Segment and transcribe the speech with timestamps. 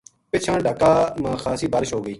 [0.31, 2.09] پِچھاں ڈھاکا ما خاصی بارش ہو گئی